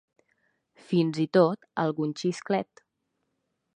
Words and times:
Fins 0.93 1.19
i 1.25 1.27
tot 1.39 1.69
algun 1.83 2.17
xisclet. 2.23 2.87